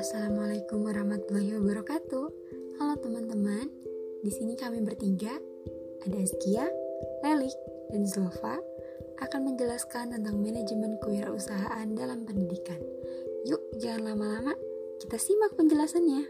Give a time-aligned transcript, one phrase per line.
[0.00, 2.26] Assalamualaikum warahmatullahi wabarakatuh.
[2.80, 3.68] Halo teman-teman,
[4.24, 5.36] di sini kami bertiga,
[6.08, 6.64] ada Azkia,
[7.20, 7.52] Lelik,
[7.92, 8.56] dan Zulfa
[9.20, 12.80] akan menjelaskan tentang manajemen kewirausahaan dalam pendidikan.
[13.44, 14.56] Yuk, jangan lama-lama,
[15.04, 16.24] kita simak penjelasannya.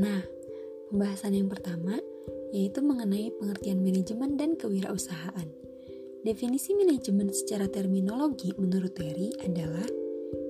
[0.00, 0.24] Nah,
[0.88, 2.00] pembahasan yang pertama
[2.56, 5.65] yaitu mengenai pengertian manajemen dan kewirausahaan.
[6.26, 9.86] Definisi manajemen secara terminologi menurut Terry adalah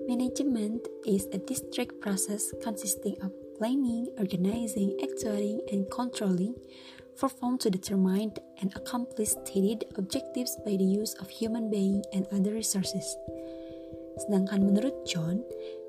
[0.08, 3.28] Management is a district process consisting of
[3.60, 6.56] planning, organizing, actuating, and controlling
[7.20, 8.32] performed to determine
[8.64, 13.04] and accomplish stated objectives by the use of human being and other resources.
[14.24, 15.44] Sedangkan menurut John,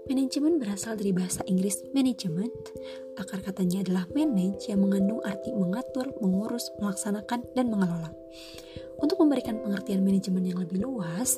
[0.08, 2.76] Manajemen berasal dari bahasa Inggris management.
[3.20, 8.16] Akar katanya adalah manage yang mengandung arti mengatur, mengurus, melaksanakan, dan mengelola.
[8.98, 11.38] Untuk memberikan pengertian manajemen yang lebih luas,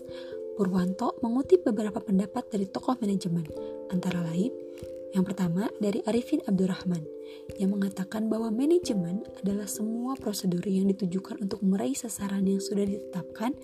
[0.59, 3.47] Purwanto mengutip beberapa pendapat dari tokoh manajemen,
[3.92, 4.52] antara lain
[5.09, 7.02] yang pertama dari Arifin Abdurrahman
[7.58, 13.58] yang mengatakan bahwa manajemen adalah semua prosedur yang ditujukan untuk meraih sasaran yang sudah ditetapkan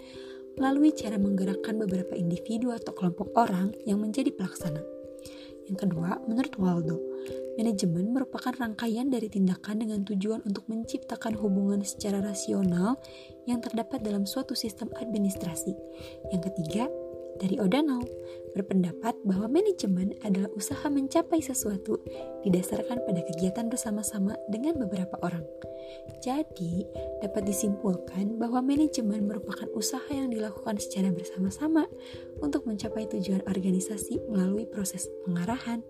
[0.58, 4.81] melalui cara menggerakkan beberapa individu atau kelompok orang yang menjadi pelaksana.
[5.69, 6.97] Yang kedua, menurut Waldo,
[7.56, 13.00] manajemen merupakan rangkaian dari tindakan dengan tujuan untuk menciptakan hubungan secara rasional
[13.47, 15.72] yang terdapat dalam suatu sistem administrasi.
[16.31, 16.86] Yang ketiga,
[17.36, 18.08] dari O'Donnell
[18.56, 22.00] berpendapat bahwa manajemen adalah usaha mencapai sesuatu
[22.47, 25.44] didasarkan pada kegiatan bersama-sama dengan beberapa orang.
[26.23, 26.88] Jadi,
[27.19, 31.86] dapat disimpulkan bahwa manajemen merupakan usaha yang dilakukan secara bersama-sama
[32.40, 35.84] untuk mencapai tujuan organisasi melalui proses pengarahan,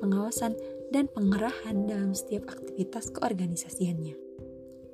[0.00, 0.56] pengawasan,
[0.88, 4.16] dan pengerahan dalam setiap aktivitas keorganisasiannya.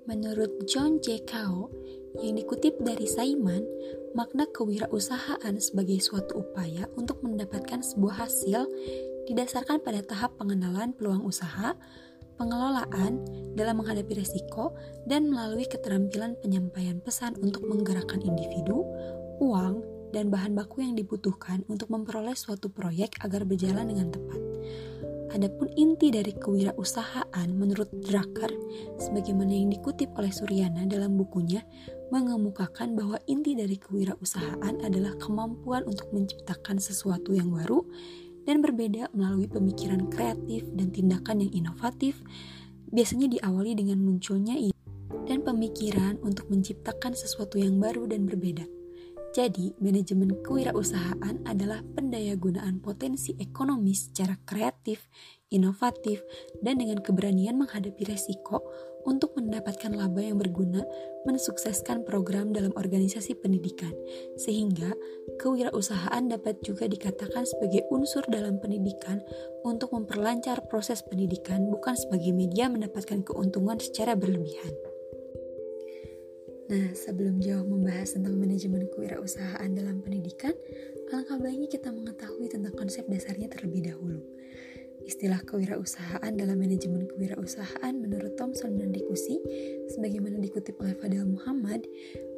[0.05, 1.25] Menurut John J.
[1.25, 1.73] Cao,
[2.21, 3.65] yang dikutip dari Saiman,
[4.13, 8.69] makna kewirausahaan sebagai suatu upaya untuk mendapatkan sebuah hasil
[9.27, 11.73] didasarkan pada tahap pengenalan peluang usaha,
[12.37, 13.25] pengelolaan
[13.57, 14.77] dalam menghadapi resiko,
[15.09, 18.85] dan melalui keterampilan penyampaian pesan untuk menggerakkan individu,
[19.41, 19.83] uang,
[20.15, 24.54] dan bahan baku yang dibutuhkan untuk memperoleh suatu proyek agar berjalan dengan tepat.
[25.35, 28.55] Adapun inti dari kewirausahaan menurut Drucker,
[29.03, 31.67] sebagaimana yang dikutip oleh Suryana dalam bukunya,
[32.15, 37.83] mengemukakan bahwa inti dari kewirausahaan adalah kemampuan untuk menciptakan sesuatu yang baru
[38.47, 42.15] dan berbeda melalui pemikiran kreatif dan tindakan yang inovatif,
[42.95, 44.79] biasanya diawali dengan munculnya ide
[45.27, 48.84] dan pemikiran untuk menciptakan sesuatu yang baru dan berbeda.
[49.35, 55.11] Jadi, manajemen kewirausahaan adalah pendayagunaan potensi ekonomi secara kreatif,
[55.51, 56.23] inovatif,
[56.63, 58.63] dan dengan keberanian menghadapi resiko
[59.03, 60.87] untuk mendapatkan laba yang berguna
[61.27, 63.91] mensukseskan program dalam organisasi pendidikan,
[64.39, 64.95] sehingga
[65.43, 69.19] kewirausahaan dapat juga dikatakan sebagai unsur dalam pendidikan
[69.67, 74.94] untuk memperlancar proses pendidikan, bukan sebagai media mendapatkan keuntungan secara berlebihan.
[76.65, 80.57] Nah, sebelum jauh membahas tentang manajemen kewirausahaan dalam pendidikan,
[81.13, 84.25] alangkah baiknya kita mengetahui tentang konsep dasarnya terlebih dahulu.
[85.05, 89.37] Istilah kewirausahaan dalam manajemen kewirausahaan menurut Thomson dan Dikusi,
[89.93, 91.85] sebagaimana dikutip oleh Fadil Muhammad,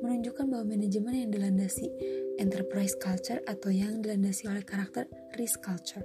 [0.02, 1.86] menunjukkan bahwa manajemen yang dilandasi
[2.42, 5.06] enterprise culture atau yang dilandasi oleh karakter
[5.38, 6.02] risk culture.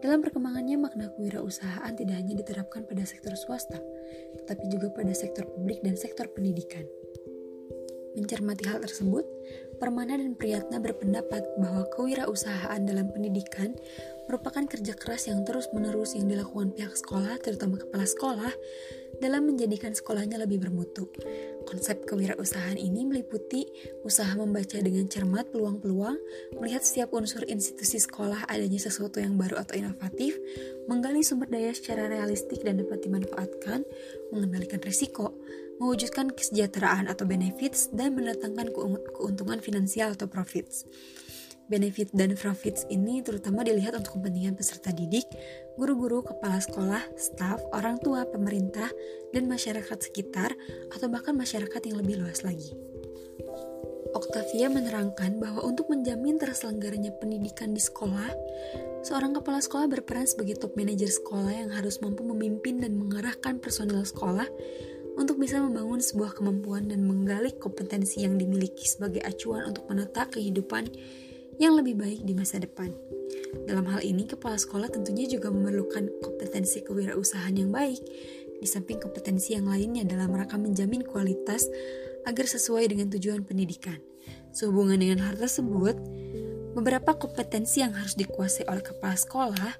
[0.00, 3.76] Dalam perkembangannya, makna kewirausahaan tidak hanya diterapkan pada sektor swasta,
[4.40, 6.88] tetapi juga pada sektor publik dan sektor pendidikan.
[8.14, 9.26] Mencermati hal tersebut,
[9.74, 13.74] Permana dan Priyatna berpendapat bahwa kewirausahaan dalam pendidikan
[14.30, 18.52] merupakan kerja keras yang terus-menerus yang dilakukan pihak sekolah, terutama kepala sekolah,
[19.18, 21.10] dalam menjadikan sekolahnya lebih bermutu.
[21.66, 23.66] Konsep kewirausahaan ini meliputi
[24.06, 26.16] usaha membaca dengan cermat peluang-peluang,
[26.58, 30.38] melihat setiap unsur institusi sekolah adanya sesuatu yang baru atau inovatif,
[30.86, 33.84] menggali sumber daya secara realistik dan dapat dimanfaatkan,
[34.32, 35.36] mengendalikan risiko,
[35.82, 38.70] mewujudkan kesejahteraan atau benefits, dan mendatangkan
[39.14, 40.86] keuntungan finansial atau profits.
[41.64, 45.24] Benefit dan profits ini terutama dilihat untuk kepentingan peserta didik,
[45.80, 48.92] guru-guru, kepala sekolah, staf, orang tua, pemerintah,
[49.32, 50.52] dan masyarakat sekitar,
[50.92, 52.76] atau bahkan masyarakat yang lebih luas lagi.
[54.14, 58.30] Octavia menerangkan bahwa untuk menjamin terselenggaranya pendidikan di sekolah,
[59.02, 64.06] seorang kepala sekolah berperan sebagai top manager sekolah yang harus mampu memimpin dan mengarahkan personel
[64.06, 64.46] sekolah
[65.14, 70.90] untuk bisa membangun sebuah kemampuan dan menggali kompetensi yang dimiliki sebagai acuan untuk menata kehidupan
[71.62, 72.90] yang lebih baik di masa depan.
[73.64, 78.02] Dalam hal ini, kepala sekolah tentunya juga memerlukan kompetensi kewirausahaan yang baik,
[78.58, 81.70] di samping kompetensi yang lainnya dalam rangka menjamin kualitas
[82.26, 84.00] agar sesuai dengan tujuan pendidikan.
[84.50, 85.98] Sehubungan dengan hal tersebut,
[86.74, 89.72] beberapa kompetensi yang harus dikuasai oleh kepala sekolah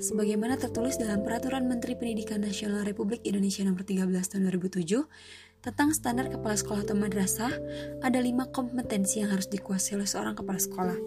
[0.00, 5.04] sebagaimana tertulis dalam Peraturan Menteri Pendidikan Nasional Republik Indonesia Nomor 13 Tahun 2007
[5.58, 7.50] tentang standar kepala sekolah atau madrasah,
[8.00, 10.98] ada lima kompetensi yang harus dikuasai oleh seorang kepala sekolah,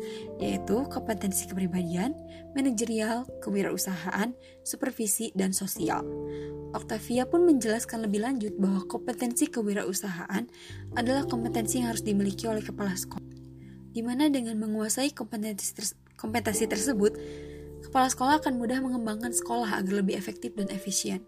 [0.43, 2.11] yaitu kompetensi kepribadian,
[2.51, 4.35] manajerial, kewirausahaan,
[4.67, 6.03] supervisi, dan sosial.
[6.75, 10.43] Octavia pun menjelaskan lebih lanjut bahwa kompetensi kewirausahaan
[10.99, 13.40] adalah kompetensi yang harus dimiliki oleh kepala sekolah,
[13.91, 15.85] di mana dengan menguasai kompetensi, ter
[16.15, 17.13] kompetensi tersebut,
[17.87, 21.23] kepala sekolah akan mudah mengembangkan sekolah agar lebih efektif dan efisien.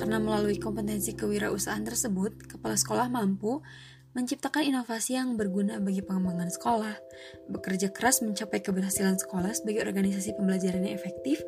[0.00, 3.60] Karena melalui kompetensi kewirausahaan tersebut, kepala sekolah mampu
[4.16, 6.96] menciptakan inovasi yang berguna bagi pengembangan sekolah,
[7.52, 11.44] bekerja keras mencapai keberhasilan sekolah sebagai organisasi pembelajaran yang efektif,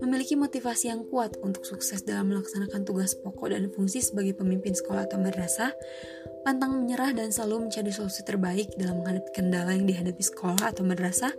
[0.00, 5.04] memiliki motivasi yang kuat untuk sukses dalam melaksanakan tugas pokok dan fungsi sebagai pemimpin sekolah
[5.04, 5.76] atau madrasah,
[6.42, 11.32] pantang menyerah dan selalu mencari solusi terbaik dalam menghadapi kendala yang dihadapi sekolah atau madrasah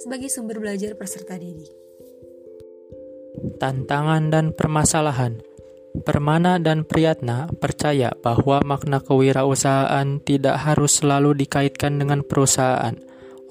[0.00, 1.72] sebagai sumber belajar peserta didik.
[3.58, 5.40] Tantangan dan permasalahan
[5.92, 12.96] Permana dan Priyatna percaya bahwa makna kewirausahaan tidak harus selalu dikaitkan dengan perusahaan,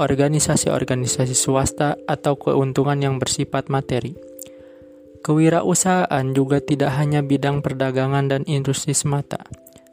[0.02, 4.18] organisasi-organisasi swasta, atau keuntungan yang bersifat materi.
[5.22, 9.46] Kewirausahaan juga tidak hanya bidang perdagangan dan industri semata.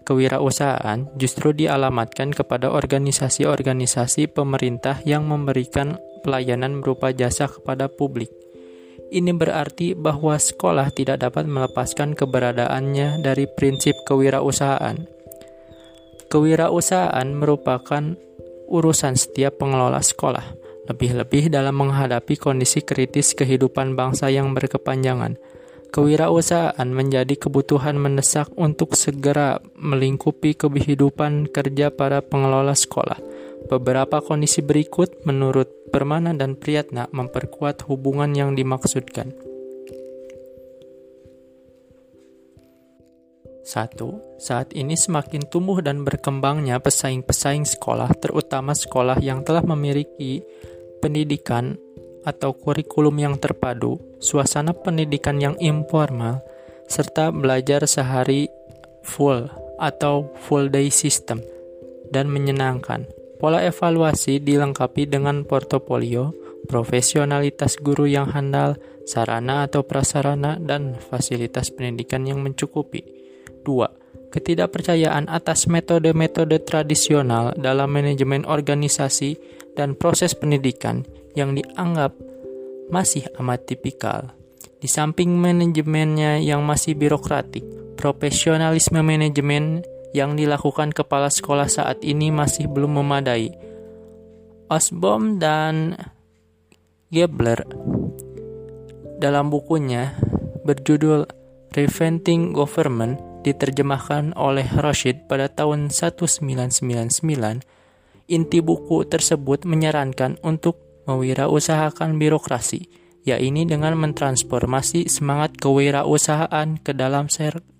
[0.08, 8.32] Kewirausahaan justru dialamatkan kepada organisasi-organisasi pemerintah yang memberikan pelayanan berupa jasa kepada publik
[9.08, 15.08] ini berarti bahwa sekolah tidak dapat melepaskan keberadaannya dari prinsip kewirausahaan.
[16.28, 18.04] Kewirausahaan merupakan
[18.68, 20.44] urusan setiap pengelola sekolah,
[20.92, 25.40] lebih-lebih dalam menghadapi kondisi kritis kehidupan bangsa yang berkepanjangan.
[25.88, 33.16] Kewirausahaan menjadi kebutuhan mendesak untuk segera melingkupi kehidupan kerja para pengelola sekolah.
[33.72, 39.32] Beberapa kondisi berikut menurut Permana dan Priyatna memperkuat hubungan yang dimaksudkan.
[43.68, 44.40] 1.
[44.40, 50.40] Saat ini semakin tumbuh dan berkembangnya pesaing-pesaing sekolah, terutama sekolah yang telah memiliki
[51.04, 51.76] pendidikan
[52.26, 56.42] atau kurikulum yang terpadu, suasana pendidikan yang informal,
[56.88, 58.48] serta belajar sehari
[59.04, 59.46] full
[59.78, 61.38] atau full day system
[62.10, 63.06] dan menyenangkan.
[63.38, 66.34] Pola evaluasi dilengkapi dengan portofolio,
[66.66, 68.74] profesionalitas guru yang handal,
[69.06, 73.06] sarana atau prasarana, dan fasilitas pendidikan yang mencukupi.
[73.62, 74.34] 2.
[74.34, 79.38] Ketidakpercayaan atas metode-metode tradisional dalam manajemen organisasi
[79.78, 81.06] dan proses pendidikan
[81.38, 82.18] yang dianggap
[82.90, 84.34] masih amat tipikal.
[84.82, 87.62] Di samping manajemennya yang masih birokratik,
[87.94, 93.54] profesionalisme manajemen yang dilakukan kepala sekolah saat ini masih belum memadai.
[94.68, 95.96] Osbom dan
[97.08, 97.64] Gebler
[99.18, 100.14] dalam bukunya
[100.62, 101.26] berjudul
[101.72, 107.64] Preventing Government diterjemahkan oleh Rashid pada tahun 1999.
[108.28, 112.92] Inti buku tersebut menyarankan untuk mewirausahakan birokrasi,
[113.24, 117.32] yaitu dengan mentransformasi semangat kewirausahaan ke dalam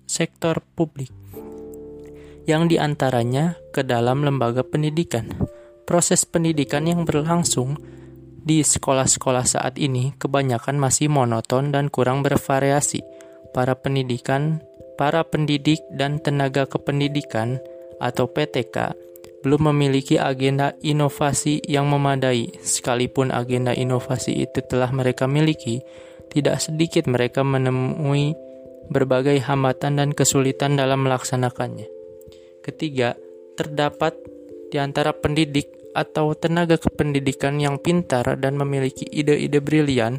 [0.09, 1.13] sektor publik
[2.49, 5.29] yang di antaranya ke dalam lembaga pendidikan.
[5.85, 7.77] Proses pendidikan yang berlangsung
[8.41, 13.05] di sekolah-sekolah saat ini kebanyakan masih monoton dan kurang bervariasi.
[13.53, 14.65] Para pendidikan,
[14.97, 17.61] para pendidik dan tenaga kependidikan
[18.01, 18.97] atau PTK
[19.39, 22.59] belum memiliki agenda inovasi yang memadai.
[22.59, 25.79] Sekalipun agenda inovasi itu telah mereka miliki,
[26.31, 28.35] tidak sedikit mereka menemui
[28.89, 31.87] berbagai hambatan dan kesulitan dalam melaksanakannya.
[32.65, 33.15] Ketiga,
[33.55, 34.17] terdapat
[34.69, 40.15] di antara pendidik atau tenaga kependidikan yang pintar dan memiliki ide-ide brilian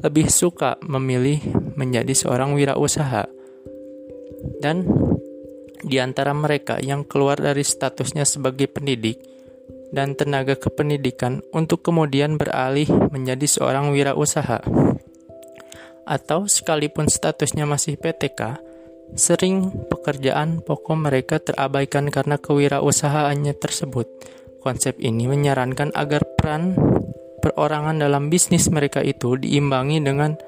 [0.00, 1.40] lebih suka memilih
[1.76, 3.28] menjadi seorang wirausaha.
[4.64, 4.88] Dan
[5.82, 9.20] di antara mereka yang keluar dari statusnya sebagai pendidik
[9.90, 14.62] dan tenaga kependidikan untuk kemudian beralih menjadi seorang wirausaha.
[16.06, 18.70] Atau sekalipun statusnya masih PTK,
[19.18, 24.06] Sering pekerjaan pokok mereka terabaikan karena kewirausahaannya tersebut.
[24.62, 26.78] Konsep ini menyarankan agar peran
[27.42, 30.38] perorangan dalam bisnis mereka itu diimbangi dengan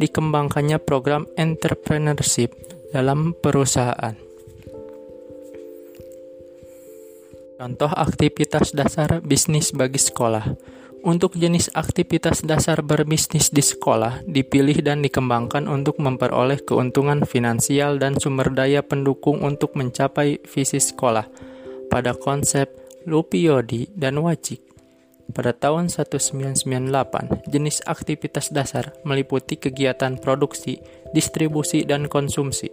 [0.00, 2.56] dikembangkannya program entrepreneurship
[2.88, 4.23] dalam perusahaan.
[7.54, 10.58] Contoh aktivitas dasar bisnis bagi sekolah.
[11.06, 18.18] Untuk jenis aktivitas dasar berbisnis di sekolah, dipilih dan dikembangkan untuk memperoleh keuntungan finansial dan
[18.18, 21.30] sumber daya pendukung untuk mencapai visi sekolah.
[21.86, 22.74] Pada konsep
[23.06, 24.64] Lupiyodi, dan Wajik.
[25.30, 30.82] Pada tahun 1998, jenis aktivitas dasar meliputi kegiatan produksi,
[31.14, 32.72] distribusi, dan konsumsi.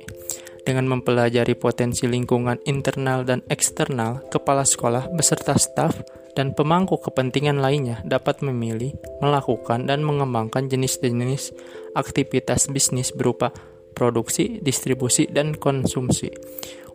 [0.62, 5.98] Dengan mempelajari potensi lingkungan internal dan eksternal, kepala sekolah beserta staf
[6.38, 11.52] dan pemangku kepentingan lainnya dapat memilih, melakukan, dan mengembangkan jenis-jenis
[11.98, 13.52] aktivitas bisnis berupa
[13.98, 16.32] produksi, distribusi, dan konsumsi.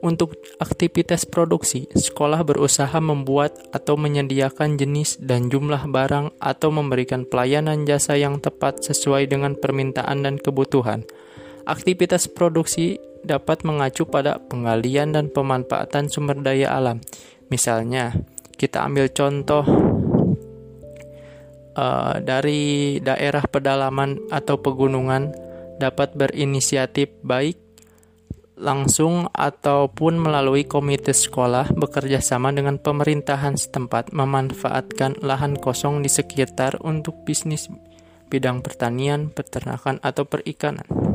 [0.05, 7.89] Untuk aktivitas produksi, sekolah berusaha membuat atau menyediakan jenis dan jumlah barang atau memberikan pelayanan
[7.89, 11.09] jasa yang tepat sesuai dengan permintaan dan kebutuhan.
[11.67, 17.03] Aktivitas produksi dapat mengacu pada penggalian dan pemanfaatan sumber daya alam.
[17.51, 18.15] Misalnya,
[18.55, 19.67] kita ambil contoh
[21.75, 25.35] uh, dari daerah pedalaman atau pegunungan
[25.83, 27.59] dapat berinisiatif baik
[28.57, 36.81] langsung ataupun melalui komite sekolah bekerja sama dengan pemerintahan setempat memanfaatkan lahan kosong di sekitar
[36.81, 37.69] untuk bisnis
[38.27, 41.06] bidang pertanian, peternakan, atau perikanan.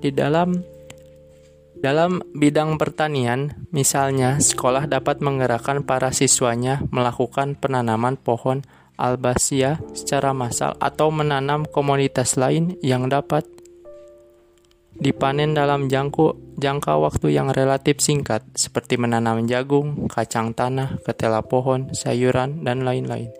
[0.00, 0.56] Di dalam
[1.80, 8.60] dalam bidang pertanian, misalnya sekolah dapat menggerakkan para siswanya melakukan penanaman pohon
[9.00, 13.48] albasia secara massal atau menanam komoditas lain yang dapat
[15.00, 21.88] dipanen dalam jangka, jangka waktu yang relatif singkat, seperti menanam jagung, kacang tanah, ketela pohon,
[21.96, 23.32] sayuran, dan lain-lain.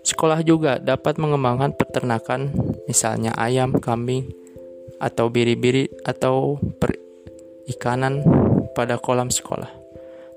[0.00, 2.54] Sekolah juga dapat mengembangkan peternakan,
[2.88, 4.32] misalnya ayam, kambing,
[4.98, 8.22] atau biri-biri, atau perikanan
[8.72, 9.68] pada kolam sekolah.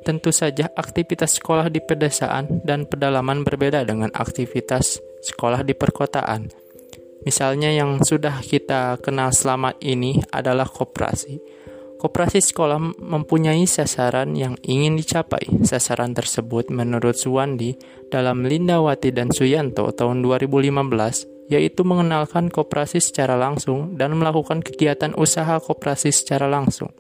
[0.04, 6.70] Tentu saja, aktivitas sekolah di pedesaan dan pedalaman berbeda dengan aktivitas sekolah di perkotaan
[7.20, 11.60] Misalnya yang sudah kita kenal selama ini adalah koperasi.
[12.00, 15.44] Koperasi sekolah mempunyai sasaran yang ingin dicapai.
[15.68, 17.75] Sasaran tersebut menurut Suwandi
[18.08, 25.58] dalam Lindawati dan Suyanto tahun 2015 yaitu mengenalkan koperasi secara langsung dan melakukan kegiatan usaha
[25.58, 26.94] koperasi secara langsung.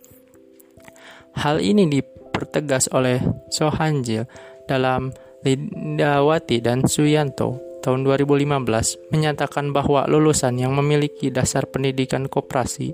[1.37, 3.21] Hal ini dipertegas oleh
[3.53, 4.25] Sohanjil
[4.65, 5.13] dalam
[5.45, 12.91] Lindawati dan Suyanto tahun 2015 menyatakan bahwa lulusan yang memiliki dasar pendidikan koperasi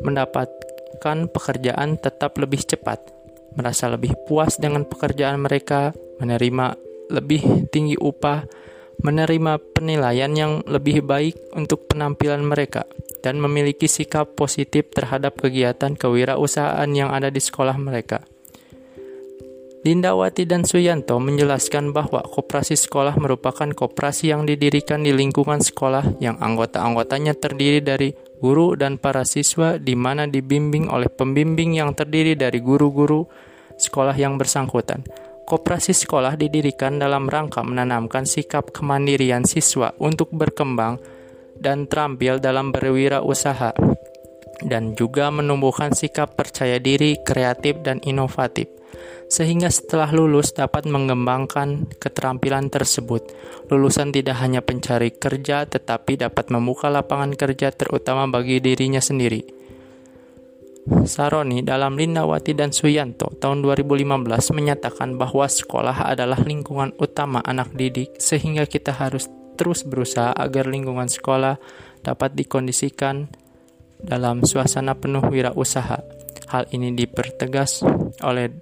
[0.00, 3.02] mendapatkan pekerjaan tetap lebih cepat,
[3.58, 6.76] merasa lebih puas dengan pekerjaan mereka, menerima
[7.12, 8.48] lebih tinggi upah,
[9.04, 12.88] menerima penilaian yang lebih baik untuk penampilan mereka,
[13.20, 18.24] dan memiliki sikap positif terhadap kegiatan kewirausahaan yang ada di sekolah mereka.
[19.86, 26.42] Lindawati dan Suyanto menjelaskan bahwa koperasi sekolah merupakan koperasi yang didirikan di lingkungan sekolah yang
[26.42, 28.10] anggota-anggotanya terdiri dari
[28.42, 33.30] guru dan para siswa di mana dibimbing oleh pembimbing yang terdiri dari guru-guru
[33.78, 35.06] sekolah yang bersangkutan.
[35.46, 40.98] Koperasi sekolah didirikan dalam rangka menanamkan sikap kemandirian siswa untuk berkembang
[41.54, 43.70] dan terampil dalam berwirausaha
[44.66, 48.66] dan juga menumbuhkan sikap percaya diri, kreatif, dan inovatif
[49.26, 53.34] sehingga setelah lulus dapat mengembangkan keterampilan tersebut.
[53.66, 59.55] Lulusan tidak hanya pencari kerja, tetapi dapat membuka lapangan kerja terutama bagi dirinya sendiri.
[60.86, 64.06] Saroni dalam Lindawati dan Suyanto tahun 2015
[64.54, 69.26] menyatakan bahwa sekolah adalah lingkungan utama anak didik sehingga kita harus
[69.58, 71.58] terus berusaha agar lingkungan sekolah
[72.06, 73.26] dapat dikondisikan
[73.98, 76.06] dalam suasana penuh wirausaha.
[76.54, 77.82] Hal ini dipertegas
[78.22, 78.54] oleh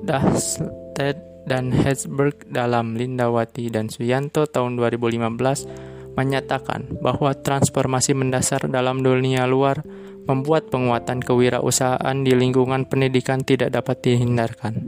[0.00, 9.44] Dahsted dan Herzberg dalam Lindawati dan Suyanto tahun 2015 menyatakan bahwa transformasi mendasar dalam dunia
[9.44, 9.84] luar
[10.30, 14.86] membuat penguatan kewirausahaan di lingkungan pendidikan tidak dapat dihindarkan.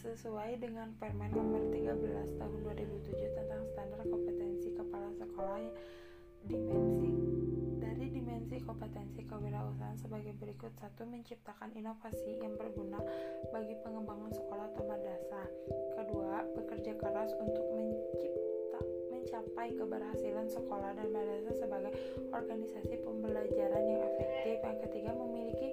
[0.00, 5.64] sesuai dengan Permen nomor 13 tahun 2007 tentang standar kompetensi kepala sekolah
[6.44, 7.09] dimensi
[8.50, 10.74] dimensi kompetensi kewirausahaan sebagai berikut.
[10.74, 12.98] Satu menciptakan inovasi yang berguna
[13.54, 15.46] bagi pengembangan sekolah atau madrasah.
[15.94, 18.82] Kedua bekerja keras untuk mencipta
[19.14, 21.94] mencapai keberhasilan sekolah dan madrasah sebagai
[22.34, 24.56] organisasi pembelajaran yang efektif.
[24.66, 25.70] Yang ketiga memiliki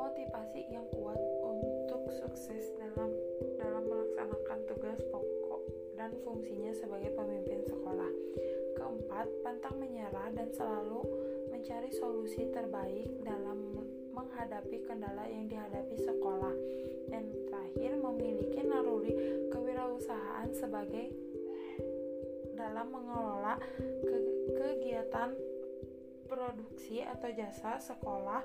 [0.00, 2.72] motivasi yang kuat untuk sukses
[3.60, 5.31] dalam melaksanakan tugas pokok
[6.02, 8.10] dan fungsinya sebagai pemimpin sekolah.
[8.74, 11.06] Keempat, pantang menyerah dan selalu
[11.54, 16.50] mencari solusi terbaik dalam menghadapi kendala yang dihadapi sekolah.
[17.06, 19.14] Dan terakhir, memiliki naluri
[19.54, 21.14] kewirausahaan sebagai
[22.58, 23.62] dalam mengelola
[24.02, 24.18] ke
[24.58, 25.38] kegiatan
[26.26, 28.42] produksi atau jasa sekolah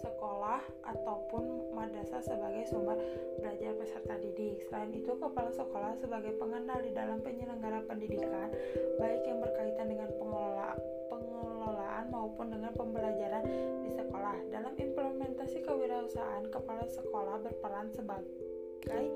[0.00, 2.96] sekolah ataupun madrasah sebagai sumber
[3.40, 4.60] belajar peserta didik.
[4.68, 8.52] Selain itu, kepala sekolah sebagai pengendal di dalam penyelenggara pendidikan,
[9.00, 10.76] baik yang berkaitan dengan pengelola,
[11.08, 13.44] pengelolaan maupun dengan pembelajaran
[13.84, 14.36] di sekolah.
[14.52, 19.06] Dalam implementasi kewirausahaan, kepala sekolah berperan sebagai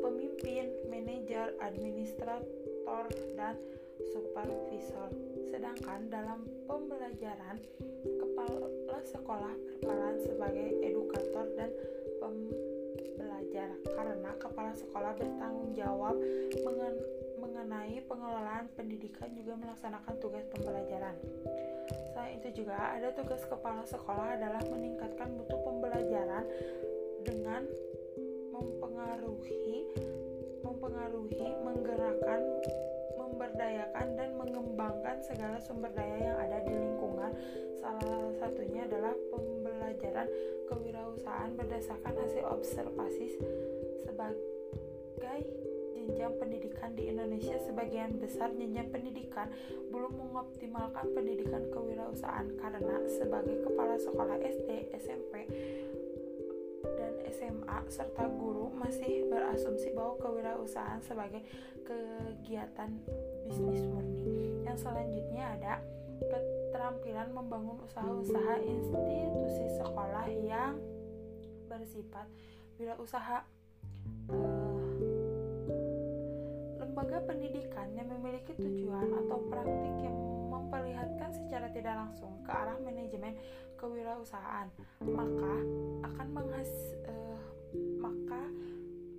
[0.00, 3.04] pemimpin, manajer, administrator,
[3.36, 3.56] dan
[4.08, 5.12] supervisor.
[5.52, 7.60] Sedangkan dalam pembelajaran,
[8.06, 11.70] kepala sekolah berperan sebagai edukator dan
[12.20, 16.16] pembelajar karena kepala sekolah bertanggung jawab
[17.40, 21.16] mengenai pengelolaan pendidikan juga melaksanakan tugas pembelajaran.
[22.12, 26.44] Selain itu juga ada tugas kepala sekolah adalah meningkatkan mutu pembelajaran
[27.24, 27.64] dengan
[28.52, 29.88] mempengaruhi
[30.60, 32.40] mempengaruhi menggerakkan
[33.40, 37.32] memberdayakan dan mengembangkan segala sumber daya yang ada di lingkungan.
[37.80, 40.28] Salah satunya adalah pembelajaran
[40.68, 43.40] kewirausahaan berdasarkan hasil observasi
[44.04, 45.40] sebagai
[45.96, 49.48] jenjang pendidikan di Indonesia sebagian besar jenjang pendidikan
[49.88, 55.48] belum mengoptimalkan pendidikan kewirausahaan karena sebagai kepala sekolah SD, SMP,
[56.84, 61.40] dan SMA serta guru masih berasumsi bahwa kewirausahaan sebagai
[61.84, 62.90] kegiatan
[63.50, 64.62] bisnis murni.
[64.62, 65.74] Yang selanjutnya ada
[66.22, 70.78] keterampilan membangun usaha-usaha institusi sekolah yang
[71.66, 72.30] bersifat
[72.78, 73.42] wirausaha.
[74.30, 74.94] Uh,
[76.78, 80.14] lembaga pendidikan yang memiliki tujuan atau praktik yang
[80.50, 83.34] memperlihatkan secara tidak langsung ke arah manajemen
[83.74, 84.70] kewirausahaan,
[85.02, 85.54] maka
[86.06, 86.70] akan menghas
[87.10, 87.42] uh,
[87.98, 88.42] maka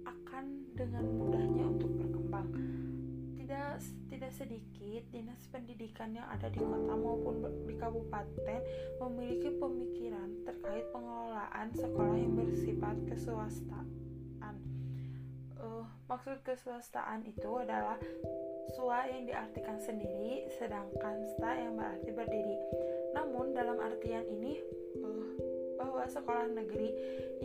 [0.08, 0.46] akan
[0.76, 2.81] dengan mudahnya untuk berkembang.
[4.12, 8.62] Tidak sedikit dinas pendidikan yang ada di kota maupun di kabupaten
[9.01, 13.88] memiliki pemikiran terkait pengelolaan sekolah yang bersifat keswastaan.
[15.62, 18.01] Uh, maksud keswastaan itu adalah
[18.74, 22.57] swa yang diartikan sendiri, sedangkan sta yang berarti berdiri.
[23.14, 24.57] Namun dalam artian ini
[25.05, 25.29] uh,
[25.77, 26.90] bahwa sekolah negeri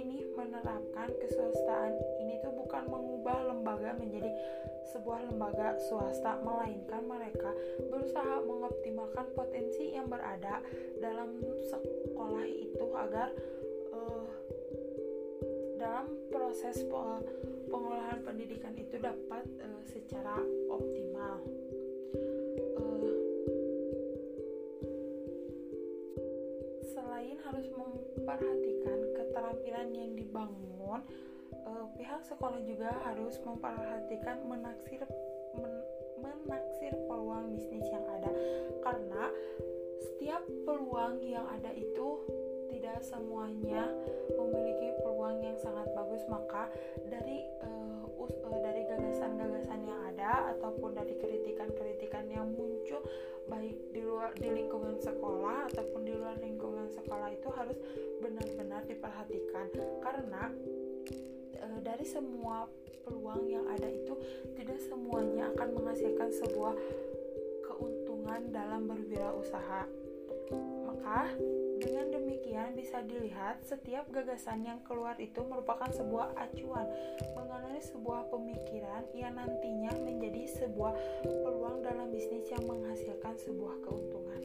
[0.01, 1.93] ini menerapkan keswastaan
[2.25, 4.33] ini tuh bukan mengubah lembaga menjadi
[4.93, 7.51] sebuah lembaga swasta melainkan mereka
[7.91, 10.63] berusaha mengoptimalkan potensi yang berada
[11.03, 13.29] dalam sekolah itu agar
[13.93, 14.27] uh,
[15.77, 16.87] dalam proses
[17.67, 20.39] pengolahan pendidikan itu dapat uh, secara
[20.71, 21.43] optimal.
[27.47, 30.67] harus memperhatikan keterampilan yang dibangun
[31.67, 35.03] uh, pihak sekolah juga harus memperhatikan menaksir
[35.59, 35.75] men,
[36.23, 38.31] menaksir peluang bisnis yang ada.
[38.81, 39.29] Karena
[40.01, 42.23] setiap peluang yang ada itu
[42.71, 43.89] tidak semuanya
[44.35, 46.23] memiliki peluang yang sangat bagus.
[46.31, 46.71] Maka
[47.11, 53.03] dari uh, us, uh, dari gagasan-gagasan yang ada ataupun dari kritikan-kritikan yang muncul
[53.47, 57.79] baik di luar di lingkungan sekolah ataupun di luar lingkungan sekolah itu harus
[58.19, 59.67] benar-benar diperhatikan.
[60.03, 60.51] Karena
[61.77, 62.65] e, dari semua
[63.05, 64.17] peluang yang ada itu
[64.57, 66.75] tidak semuanya akan menghasilkan sebuah
[67.69, 70.07] keuntungan dalam berwirausaha
[70.87, 71.31] maka
[71.77, 76.89] dengan demikian bisa dilihat setiap gagasan yang keluar itu merupakan sebuah acuan
[77.37, 84.43] mengenai sebuah pemikiran yang nantinya menjadi sebuah peluang dalam bisnis yang menghasilkan sebuah keuntungan.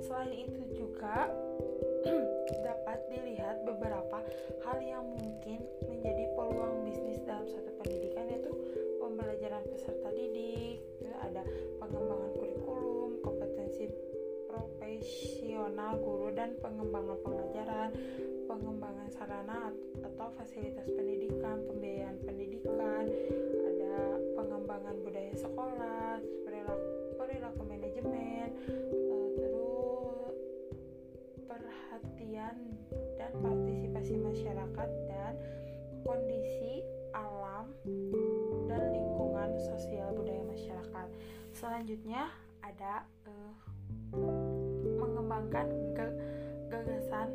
[0.00, 1.28] Selain itu juga
[2.66, 4.22] dapat dilihat beberapa
[4.64, 5.60] hal yang mungkin
[6.00, 8.48] menjadi peluang bisnis dalam satu pendidikan yaitu
[8.96, 10.80] pembelajaran peserta didik,
[11.20, 11.44] ada
[11.76, 13.92] pengembangan kurikulum, kompetensi
[14.48, 17.92] profesional guru dan pengembangan pengajaran,
[18.48, 23.04] pengembangan sarana atau fasilitas pendidikan, pembiayaan pendidikan,
[23.60, 25.99] ada pengembangan budaya sekolah,
[41.60, 42.24] Selanjutnya
[42.64, 43.52] ada uh,
[44.96, 45.68] mengembangkan
[46.72, 47.28] gagasan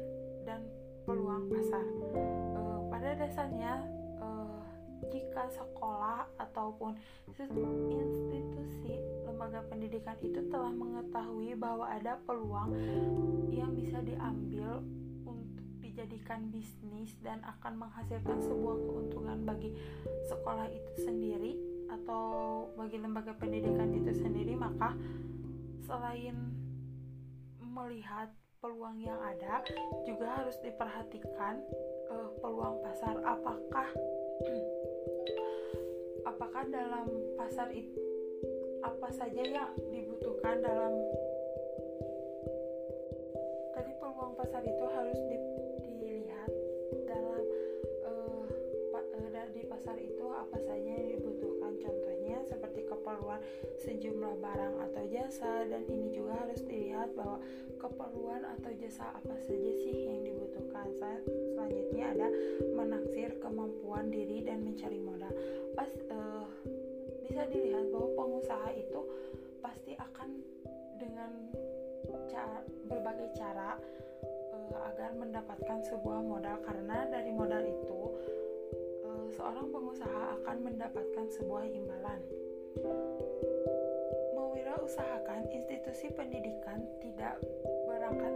[0.49, 0.65] dan
[1.05, 1.85] peluang pasar.
[2.57, 3.85] Uh, pada dasarnya,
[4.17, 4.65] uh,
[5.13, 6.97] jika sekolah ataupun
[7.37, 8.97] institusi
[9.29, 12.73] lembaga pendidikan itu telah mengetahui bahwa ada peluang
[13.53, 14.81] yang bisa diambil
[15.21, 19.69] untuk dijadikan bisnis dan akan menghasilkan sebuah keuntungan bagi
[20.25, 24.91] sekolah itu sendiri atau bagi lembaga pendidikan itu sendiri maka
[25.85, 26.55] selain
[27.61, 28.31] melihat
[28.65, 29.61] peluang yang ada
[30.09, 31.61] juga harus diperhatikan
[32.09, 33.13] uh, peluang pasar.
[33.21, 33.87] Apakah
[36.33, 37.05] apakah dalam
[37.37, 38.01] pasar itu
[38.81, 40.93] apa saja yang dibutuhkan dalam
[43.77, 45.37] tadi peluang pasar itu harus di,
[46.01, 46.51] dilihat
[47.05, 47.43] dalam
[48.89, 51.04] pa, uh, di pasar itu apa saja yang
[53.15, 53.39] keperluan
[53.79, 57.39] sejumlah barang atau jasa dan ini juga harus dilihat bahwa
[57.79, 60.91] keperluan atau jasa apa saja sih yang dibutuhkan.
[60.99, 62.27] Selanjutnya ada
[62.75, 65.31] menaksir kemampuan diri dan mencari modal.
[65.79, 66.43] Pas uh,
[67.23, 68.99] bisa dilihat bahwa pengusaha itu
[69.63, 70.29] pasti akan
[70.99, 71.31] dengan
[72.27, 73.79] cara, berbagai cara
[74.51, 76.59] uh, agar mendapatkan sebuah modal.
[76.67, 77.99] Karena dari modal itu
[79.07, 82.19] uh, seorang pengusaha akan mendapatkan sebuah imbalan
[84.35, 87.39] mewirausahakan institusi pendidikan tidak
[87.87, 88.35] berangkat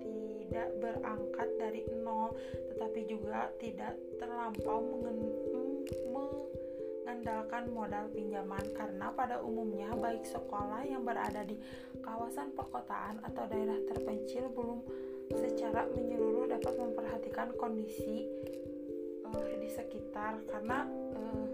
[0.00, 2.34] tidak berangkat dari nol
[2.74, 4.80] tetapi juga tidak terlampau
[7.20, 8.64] mengandalkan modal pinjaman.
[8.72, 11.60] Karena pada umumnya baik sekolah yang berada di
[12.00, 14.80] kawasan perkotaan atau daerah terpencil belum
[15.30, 18.24] secara menyeluruh dapat memperhatikan kondisi
[19.28, 20.40] uh, di sekitar.
[20.48, 21.44] Karena uh,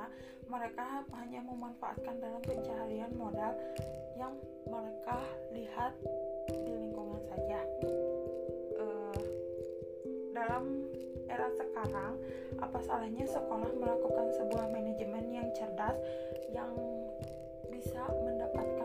[0.00, 0.16] karena
[0.48, 3.52] mereka hanya memanfaatkan dalam pencarian modal
[4.16, 4.32] yang
[4.64, 5.20] mereka
[5.52, 5.92] lihat
[6.48, 7.60] di lingkungan saja.
[8.80, 9.20] Uh,
[10.32, 10.88] dalam
[11.28, 12.16] era sekarang,
[12.64, 16.00] apa salahnya sekolah melakukan sebuah manajemen yang cerdas
[16.48, 16.72] yang
[17.68, 18.79] bisa mendapatkan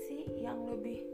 [0.00, 1.04] potensi yang lebih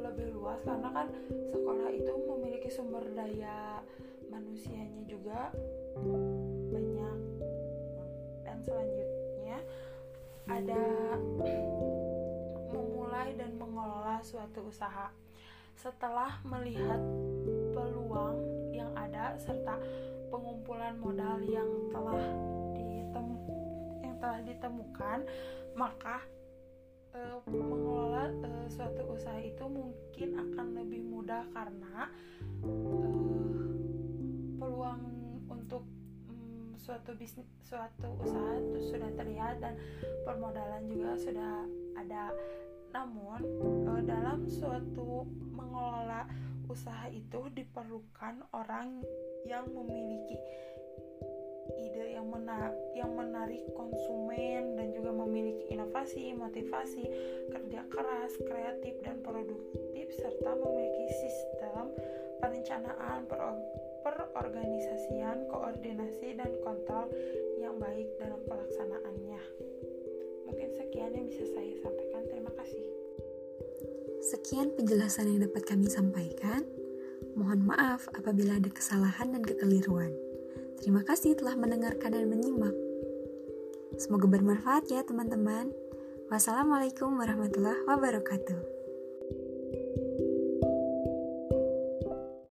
[0.00, 0.56] lebih luas?
[0.64, 1.12] Karena kan
[1.52, 3.84] sekolah itu memiliki sumber daya
[4.32, 5.52] manusianya juga
[6.72, 7.18] banyak.
[8.40, 9.58] Dan selanjutnya
[10.48, 10.80] ada
[12.72, 15.12] memulai dan mengelola suatu usaha.
[15.76, 17.04] Setelah melihat
[17.76, 18.40] peluang
[18.72, 19.76] yang ada serta
[20.32, 22.24] pengumpulan modal yang telah
[22.72, 23.36] ditem
[24.00, 25.20] yang telah ditemukan
[25.76, 26.24] maka
[27.18, 32.06] uh, mengelola uh, suatu usaha itu mungkin akan lebih mudah karena
[32.62, 33.66] uh,
[34.58, 35.02] peluang
[35.50, 35.82] untuk
[36.30, 39.74] um, suatu bisnis suatu usaha itu sudah terlihat dan
[40.22, 41.66] permodalan juga sudah
[41.98, 42.30] ada.
[42.88, 43.44] Namun
[44.08, 46.24] dalam suatu mengelola
[46.72, 49.04] usaha itu diperlukan orang
[49.44, 50.40] yang memiliki
[51.78, 52.26] ide yang
[52.98, 57.04] yang menarik konsumen dan juga memiliki inovasi, motivasi,
[57.54, 61.94] kerja keras, kreatif dan produktif serta memiliki sistem
[62.42, 63.26] perencanaan,
[64.02, 67.10] perorganisasian, koordinasi dan kontrol
[67.58, 69.42] yang baik dalam pelaksanaannya.
[70.48, 72.22] Mungkin sekian yang bisa saya sampaikan.
[72.30, 72.86] Terima kasih.
[74.18, 76.66] Sekian penjelasan yang dapat kami sampaikan.
[77.38, 80.27] Mohon maaf apabila ada kesalahan dan kekeliruan.
[80.78, 82.74] Terima kasih telah mendengarkan dan menyimak.
[83.98, 85.74] Semoga bermanfaat ya teman-teman.
[86.30, 88.77] Wassalamualaikum warahmatullahi wabarakatuh.